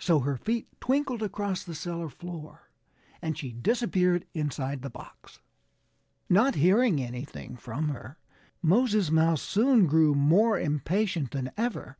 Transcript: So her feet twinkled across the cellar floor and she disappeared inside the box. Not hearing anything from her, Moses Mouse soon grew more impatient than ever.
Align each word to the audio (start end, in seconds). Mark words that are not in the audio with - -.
So 0.00 0.18
her 0.18 0.36
feet 0.36 0.66
twinkled 0.80 1.22
across 1.22 1.62
the 1.62 1.72
cellar 1.72 2.08
floor 2.08 2.68
and 3.22 3.38
she 3.38 3.52
disappeared 3.52 4.26
inside 4.34 4.82
the 4.82 4.90
box. 4.90 5.38
Not 6.28 6.56
hearing 6.56 7.00
anything 7.00 7.56
from 7.56 7.90
her, 7.90 8.18
Moses 8.60 9.12
Mouse 9.12 9.40
soon 9.42 9.86
grew 9.86 10.16
more 10.16 10.58
impatient 10.58 11.30
than 11.30 11.52
ever. 11.56 11.96